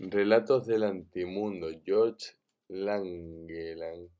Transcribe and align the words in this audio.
Relatos 0.00 0.66
del 0.66 0.82
antimundo. 0.82 1.68
George 1.84 2.34
Langeland. 2.68 4.10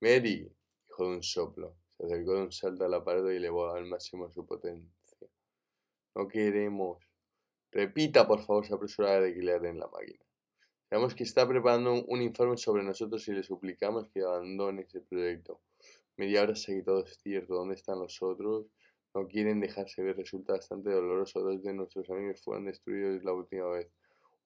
Mary, 0.00 0.52
hijo 0.88 1.04
de 1.04 1.08
un 1.08 1.22
soplo, 1.22 1.76
se 1.96 2.06
acercó 2.06 2.34
de 2.34 2.42
un 2.42 2.52
salto 2.52 2.84
a 2.84 2.88
la 2.88 3.04
pared 3.04 3.24
y 3.30 3.36
elevó 3.36 3.70
al 3.70 3.86
máximo 3.86 4.28
su 4.32 4.44
potencia. 4.44 4.90
No 6.16 6.26
queremos. 6.26 6.98
Repita, 7.70 8.26
por 8.26 8.40
favor, 8.40 8.66
se 8.66 8.74
apresuró 8.74 9.06
a 9.06 9.20
declarar 9.20 9.66
en 9.66 9.78
la 9.78 9.86
máquina. 9.86 10.24
Sabemos 10.88 11.14
que 11.14 11.22
está 11.22 11.46
preparando 11.46 12.04
un 12.06 12.22
informe 12.22 12.56
sobre 12.56 12.82
nosotros 12.82 13.28
y 13.28 13.32
le 13.32 13.44
suplicamos 13.44 14.08
que 14.08 14.22
abandone 14.22 14.82
ese 14.82 15.00
proyecto. 15.02 15.60
Media 16.16 16.42
hora 16.42 16.54
que 16.54 16.82
todo 16.82 17.04
es 17.04 17.16
cierto. 17.22 17.54
¿Dónde 17.54 17.76
están 17.76 18.00
los 18.00 18.20
otros? 18.20 18.66
No 19.14 19.28
quieren 19.28 19.60
dejarse 19.60 20.02
ver. 20.02 20.16
Resulta 20.16 20.54
bastante 20.54 20.90
doloroso. 20.90 21.40
Dos 21.40 21.62
de 21.62 21.72
nuestros 21.72 22.10
amigos 22.10 22.42
fueron 22.42 22.64
destruidos 22.64 23.22
la 23.22 23.32
última 23.32 23.68
vez. 23.68 23.92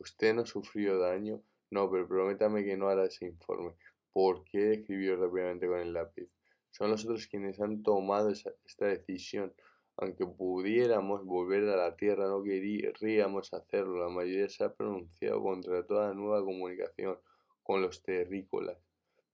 ¿Usted 0.00 0.32
no 0.32 0.46
sufrió 0.46 0.98
daño? 0.98 1.42
No, 1.70 1.90
pero 1.90 2.08
prométame 2.08 2.64
que 2.64 2.74
no 2.74 2.88
hará 2.88 3.04
ese 3.04 3.26
informe. 3.26 3.74
¿Por 4.10 4.44
qué? 4.44 4.72
escribió 4.72 5.14
rápidamente 5.16 5.66
con 5.66 5.78
el 5.78 5.92
lápiz. 5.92 6.26
Son 6.70 6.90
los 6.90 7.04
otros 7.04 7.26
quienes 7.26 7.60
han 7.60 7.82
tomado 7.82 8.30
esta 8.30 8.86
decisión. 8.86 9.52
Aunque 9.98 10.24
pudiéramos 10.24 11.26
volver 11.26 11.68
a 11.68 11.76
la 11.76 11.96
Tierra, 11.96 12.28
no 12.28 12.42
queríamos 12.42 13.52
hacerlo. 13.52 14.00
La 14.00 14.08
mayoría 14.08 14.48
se 14.48 14.64
ha 14.64 14.72
pronunciado 14.72 15.42
contra 15.42 15.86
toda 15.86 16.14
nueva 16.14 16.42
comunicación 16.42 17.18
con 17.62 17.82
los 17.82 18.02
terrícolas. 18.02 18.78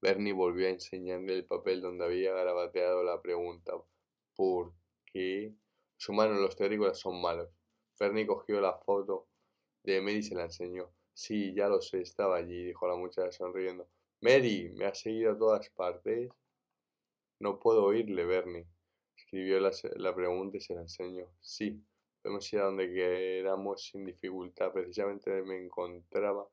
Bernie 0.00 0.32
volvió 0.32 0.66
a 0.66 0.70
enseñarle 0.70 1.34
el 1.34 1.44
papel 1.44 1.82
donde 1.82 2.06
había 2.06 2.32
garabateado 2.32 3.04
la 3.04 3.20
pregunta. 3.20 3.74
¿Por 4.34 4.72
qué? 5.04 5.54
Los 5.98 6.08
humanos, 6.08 6.40
los 6.40 6.56
terrícolas, 6.56 6.98
son 6.98 7.20
malos. 7.20 7.50
Bernie 8.00 8.26
cogió 8.26 8.62
la 8.62 8.78
foto 8.78 9.28
de 9.84 10.00
Mary 10.00 10.22
se 10.22 10.34
la 10.34 10.44
enseñó. 10.44 10.90
Sí, 11.12 11.54
ya 11.54 11.68
lo 11.68 11.80
sé, 11.80 12.00
estaba 12.00 12.36
allí, 12.36 12.64
dijo 12.64 12.88
la 12.88 12.96
muchacha 12.96 13.30
sonriendo. 13.30 13.86
Mary, 14.20 14.72
¿me 14.74 14.86
has 14.86 14.98
seguido 14.98 15.32
a 15.32 15.38
todas 15.38 15.68
partes? 15.70 16.30
No 17.38 17.60
puedo 17.60 17.84
oírle, 17.84 18.24
Bernie. 18.24 18.66
Escribió 19.16 19.60
la, 19.60 19.70
la 19.96 20.14
pregunta 20.14 20.56
y 20.56 20.60
se 20.60 20.74
la 20.74 20.80
enseñó. 20.80 21.28
Sí, 21.40 21.80
podemos 22.22 22.50
ir 22.52 22.60
a 22.60 22.64
donde 22.64 22.92
queramos 22.92 23.84
sin 23.84 24.06
dificultad. 24.06 24.72
Precisamente 24.72 25.30
me 25.42 25.62
encontraba 25.62 26.48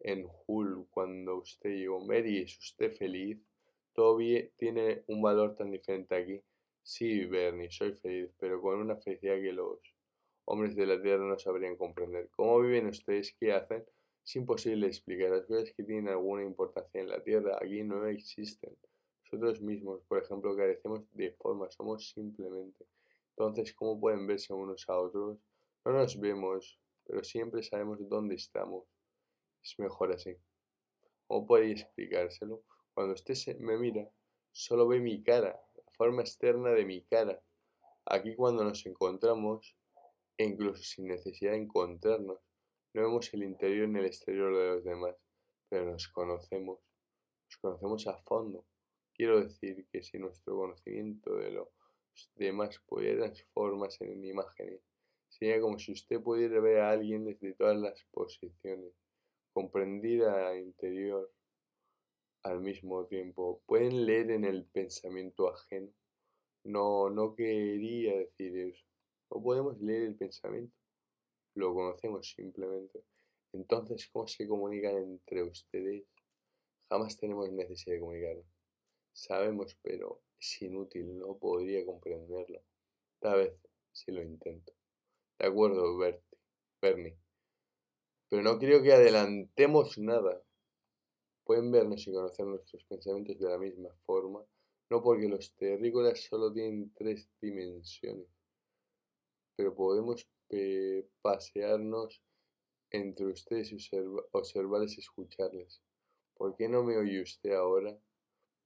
en 0.00 0.26
Hull 0.46 0.86
cuando 0.90 1.36
usted 1.36 1.70
llegó. 1.70 2.00
Mary, 2.00 2.42
¿es 2.42 2.56
usted 2.58 2.96
feliz? 2.96 3.38
Todo 3.92 4.18
tiene 4.56 5.02
un 5.08 5.20
valor 5.20 5.56
tan 5.56 5.72
diferente 5.72 6.14
aquí. 6.14 6.40
Sí, 6.82 7.24
Bernie, 7.26 7.70
soy 7.70 7.92
feliz, 7.92 8.30
pero 8.38 8.62
con 8.62 8.78
una 8.78 8.96
felicidad 8.96 9.34
que 9.34 9.52
los 9.52 9.80
hombres 10.50 10.74
de 10.74 10.86
la 10.86 11.00
tierra 11.00 11.26
no 11.26 11.38
sabrían 11.38 11.76
comprender. 11.76 12.30
¿Cómo 12.30 12.60
viven 12.60 12.86
ustedes? 12.86 13.34
¿Qué 13.38 13.52
hacen? 13.52 13.84
Es 14.24 14.34
imposible 14.34 14.86
explicar. 14.86 15.30
Las 15.30 15.44
cosas 15.44 15.72
que 15.76 15.82
tienen 15.82 16.08
alguna 16.08 16.42
importancia 16.42 17.02
en 17.02 17.10
la 17.10 17.22
tierra 17.22 17.58
aquí 17.60 17.82
no 17.82 18.06
existen. 18.06 18.74
Nosotros 19.24 19.60
mismos, 19.60 20.00
por 20.08 20.22
ejemplo, 20.22 20.56
carecemos 20.56 21.02
de 21.12 21.32
forma, 21.32 21.70
somos 21.70 22.08
simplemente. 22.08 22.86
Entonces, 23.36 23.74
¿cómo 23.74 24.00
pueden 24.00 24.26
verse 24.26 24.54
unos 24.54 24.88
a 24.88 24.98
otros? 24.98 25.38
No 25.84 25.92
nos 25.92 26.18
vemos, 26.18 26.80
pero 27.04 27.22
siempre 27.22 27.62
sabemos 27.62 27.98
dónde 28.08 28.36
estamos. 28.36 28.84
Es 29.62 29.78
mejor 29.78 30.12
así. 30.12 30.34
¿Cómo 31.26 31.46
puede 31.46 31.72
explicárselo? 31.72 32.62
Cuando 32.94 33.12
usted 33.12 33.58
me 33.58 33.76
mira, 33.76 34.08
solo 34.50 34.88
ve 34.88 34.98
mi 34.98 35.22
cara, 35.22 35.60
la 35.76 35.92
forma 35.92 36.22
externa 36.22 36.70
de 36.70 36.86
mi 36.86 37.02
cara. 37.02 37.38
Aquí 38.06 38.34
cuando 38.34 38.64
nos 38.64 38.86
encontramos, 38.86 39.76
e 40.38 40.44
incluso 40.44 40.82
sin 40.82 41.08
necesidad 41.08 41.52
de 41.52 41.58
encontrarnos. 41.58 42.38
No 42.94 43.02
vemos 43.02 43.34
el 43.34 43.42
interior 43.42 43.88
ni 43.88 43.98
el 43.98 44.06
exterior 44.06 44.56
de 44.56 44.68
los 44.68 44.84
demás, 44.84 45.16
pero 45.68 45.90
nos 45.90 46.08
conocemos, 46.08 46.78
nos 46.78 47.56
conocemos 47.60 48.06
a 48.06 48.16
fondo. 48.22 48.64
Quiero 49.14 49.40
decir 49.40 49.86
que 49.92 50.02
si 50.02 50.18
nuestro 50.18 50.56
conocimiento 50.56 51.34
de 51.36 51.50
los 51.50 51.68
demás 52.36 52.80
pudiera 52.86 53.26
transformarse 53.26 54.04
en 54.04 54.24
imágenes, 54.24 54.80
sería 55.28 55.60
como 55.60 55.78
si 55.78 55.92
usted 55.92 56.20
pudiera 56.22 56.60
ver 56.60 56.80
a 56.80 56.90
alguien 56.90 57.24
desde 57.24 57.54
todas 57.54 57.76
las 57.76 58.04
posiciones, 58.12 58.92
comprendida 59.52 60.56
interior 60.56 61.30
al 62.44 62.60
mismo 62.60 63.06
tiempo. 63.06 63.60
Pueden 63.66 64.06
leer 64.06 64.30
en 64.30 64.44
el 64.44 64.64
pensamiento 64.66 65.52
ajeno. 65.52 65.92
No, 66.64 67.10
no 67.10 67.34
quería 67.34 68.16
decir 68.18 68.56
eso. 68.56 68.84
No 69.30 69.42
podemos 69.42 69.78
leer 69.80 70.04
el 70.04 70.16
pensamiento, 70.16 70.74
lo 71.54 71.74
conocemos 71.74 72.30
simplemente. 72.30 73.04
Entonces, 73.52 74.08
¿cómo 74.12 74.26
se 74.26 74.46
comunican 74.46 74.96
entre 74.96 75.42
ustedes? 75.42 76.04
Jamás 76.88 77.18
tenemos 77.18 77.50
necesidad 77.50 77.96
de 77.96 78.00
comunicarnos. 78.00 78.46
Sabemos, 79.12 79.76
pero 79.82 80.22
es 80.40 80.62
inútil, 80.62 81.18
no 81.18 81.36
podría 81.36 81.84
comprenderlo. 81.84 82.62
Tal 83.20 83.38
vez 83.38 83.54
si 83.92 84.12
lo 84.12 84.22
intento. 84.22 84.72
De 85.38 85.46
acuerdo, 85.46 85.98
Bernie. 86.80 87.18
Pero 88.28 88.42
no 88.42 88.58
creo 88.58 88.82
que 88.82 88.92
adelantemos 88.92 89.98
nada. 89.98 90.42
Pueden 91.44 91.70
vernos 91.70 92.06
y 92.06 92.12
conocer 92.12 92.46
nuestros 92.46 92.84
pensamientos 92.84 93.38
de 93.38 93.48
la 93.48 93.58
misma 93.58 93.90
forma, 94.04 94.44
no 94.90 95.02
porque 95.02 95.28
los 95.28 95.54
terrícolas 95.54 96.20
solo 96.20 96.52
tienen 96.52 96.92
tres 96.94 97.28
dimensiones 97.40 98.37
pero 99.58 99.74
podemos 99.74 100.24
pasearnos 101.20 102.22
entre 102.92 103.26
ustedes 103.26 103.72
y 103.72 103.96
observarles 104.30 104.96
y 104.96 105.00
escucharles. 105.00 105.82
¿Por 106.36 106.54
qué 106.54 106.68
no 106.68 106.84
me 106.84 106.96
oye 106.96 107.20
usted 107.20 107.50
ahora? 107.54 107.98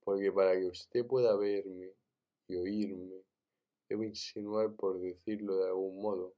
Porque 0.01 0.31
para 0.31 0.53
que 0.53 0.67
usted 0.67 1.03
pueda 1.07 1.35
verme 1.35 1.95
y 2.47 2.55
oírme, 2.57 3.23
debo 3.89 4.03
insinuar, 4.03 4.75
por 4.75 4.99
decirlo 4.99 5.57
de 5.57 5.69
algún 5.69 5.99
modo, 5.99 6.35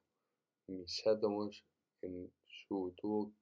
mis 0.67 1.05
átomos 1.05 1.65
en 2.01 2.31
su 2.45 2.93
tubo 2.95 3.33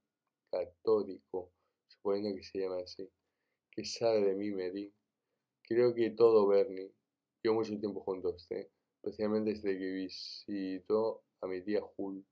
catódico, 0.49 1.51
suponiendo 1.89 2.35
que 2.35 2.43
se 2.43 2.57
llama 2.57 2.81
así. 2.81 3.07
¿Qué 3.69 3.85
sabe 3.85 4.21
de 4.21 4.33
mí, 4.33 4.49
Mary? 4.49 4.91
Creo 5.61 5.93
que 5.93 6.09
todo, 6.09 6.47
Bernie. 6.47 6.91
Yo 7.43 7.53
mucho 7.53 7.77
tiempo 7.79 8.01
junto 8.01 8.29
a 8.29 8.35
usted 8.35 8.67
especialmente 9.03 9.51
desde 9.51 9.77
que 9.77 9.91
visitó 9.91 11.23
a 11.41 11.47
mi 11.47 11.61
tía 11.61 11.81
Jul. 11.81 12.25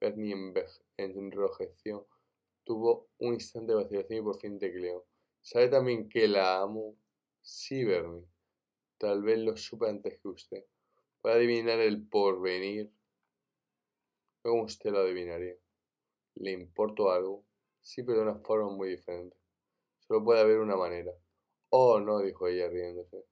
Bernie 0.00 0.54
enrojeció, 0.96 2.06
tuvo 2.62 3.08
un 3.18 3.34
instante 3.34 3.72
de 3.72 3.82
vacilación 3.82 4.18
y 4.18 4.22
por 4.22 4.40
fin 4.40 4.58
tecleó. 4.60 5.04
¿Sabe 5.40 5.68
también 5.68 6.08
que 6.08 6.28
la 6.28 6.60
amo? 6.60 6.96
Sí, 7.40 7.84
Bernie. 7.84 8.24
Tal 8.96 9.22
vez 9.22 9.40
lo 9.40 9.56
supe 9.56 9.88
antes 9.88 10.20
que 10.20 10.28
usted. 10.28 10.64
¿Puede 11.20 11.36
adivinar 11.36 11.80
el 11.80 12.06
porvenir? 12.06 12.92
¿Cómo 14.42 14.62
usted 14.62 14.90
lo 14.92 15.00
adivinaría? 15.00 15.56
¿Le 16.36 16.52
importo 16.52 17.10
algo? 17.10 17.44
Sí, 17.80 18.04
pero 18.04 18.18
de 18.18 18.30
una 18.30 18.38
forma 18.38 18.70
muy 18.70 18.90
diferente. 18.90 19.36
Solo 19.98 20.22
puede 20.22 20.40
haber 20.40 20.58
una 20.58 20.76
manera. 20.76 21.12
Oh, 21.70 21.98
no, 21.98 22.20
dijo 22.20 22.46
ella 22.46 22.68
riéndose 22.68 23.24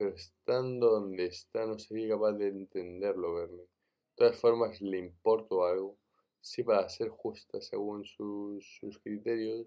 pero 0.00 0.14
estando 0.14 0.92
donde 0.92 1.26
está 1.26 1.66
no 1.66 1.78
sería 1.78 2.14
capaz 2.14 2.32
de 2.32 2.48
entenderlo, 2.48 3.34
Bernie. 3.34 3.60
De 3.60 3.68
todas 4.14 4.40
formas, 4.40 4.80
le 4.80 4.96
importo 4.96 5.66
algo. 5.66 5.98
Sí, 6.40 6.62
para 6.62 6.88
ser 6.88 7.10
justa 7.10 7.60
según 7.60 8.06
sus, 8.06 8.64
sus 8.80 8.98
criterios, 9.00 9.66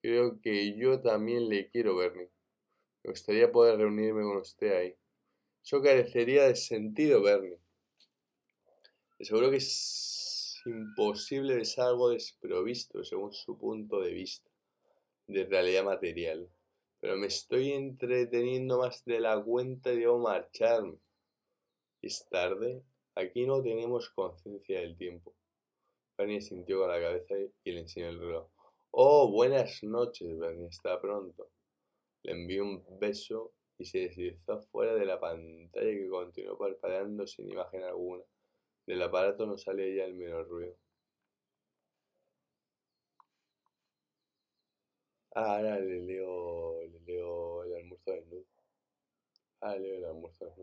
creo 0.00 0.40
que 0.40 0.76
yo 0.76 1.00
también 1.00 1.48
le 1.48 1.70
quiero, 1.70 1.96
Bernie. 1.96 2.30
Me 3.02 3.10
gustaría 3.10 3.50
poder 3.50 3.78
reunirme 3.78 4.22
con 4.22 4.36
usted 4.36 4.76
ahí. 4.76 4.96
Yo 5.64 5.82
carecería 5.82 6.44
de 6.44 6.54
sentido, 6.54 7.20
Bernie. 7.20 7.58
Seguro 9.18 9.50
que 9.50 9.56
es 9.56 10.62
imposible 10.66 11.64
ser 11.64 11.82
algo 11.82 12.10
desprovisto 12.10 13.02
según 13.02 13.32
su 13.32 13.58
punto 13.58 14.00
de 14.00 14.12
vista 14.12 14.48
de 15.26 15.44
realidad 15.46 15.82
material 15.82 16.48
pero 17.04 17.18
me 17.18 17.26
estoy 17.26 17.72
entreteniendo 17.72 18.78
más 18.78 19.04
de 19.04 19.20
la 19.20 19.38
cuenta 19.38 19.92
y 19.92 19.98
debo 19.98 20.20
marcharme. 20.20 20.96
Es 22.00 22.26
tarde, 22.30 22.82
aquí 23.14 23.46
no 23.46 23.62
tenemos 23.62 24.08
conciencia 24.08 24.80
del 24.80 24.96
tiempo. 24.96 25.34
Bernie 26.16 26.40
sintió 26.40 26.78
con 26.78 26.88
la 26.88 26.98
cabeza 26.98 27.34
y 27.62 27.72
le 27.72 27.80
enseñó 27.80 28.08
el 28.08 28.20
reloj. 28.20 28.48
Oh, 28.92 29.30
buenas 29.30 29.82
noches, 29.82 30.38
Bernie, 30.38 30.68
está 30.68 30.98
pronto. 30.98 31.50
Le 32.22 32.32
envió 32.32 32.64
un 32.64 32.82
beso 32.98 33.52
y 33.76 33.84
se 33.84 33.98
deslizó 33.98 34.62
fuera 34.72 34.94
de 34.94 35.04
la 35.04 35.20
pantalla 35.20 35.90
que 35.90 36.08
continuó 36.08 36.56
parpadeando 36.56 37.26
sin 37.26 37.50
imagen 37.50 37.82
alguna. 37.82 38.24
Del 38.86 39.02
aparato 39.02 39.44
no 39.44 39.58
salía 39.58 39.94
ya 39.94 40.04
el 40.06 40.14
menor 40.14 40.48
ruido. 40.48 40.74
Ahora 45.34 45.80
le 45.80 46.00
leo, 46.00 46.63
almuerzo 48.04 48.12
desnudo. 48.12 48.46
Ah, 49.60 49.76
leo 49.76 49.96
el 49.96 50.04
almuerzo. 50.04 50.54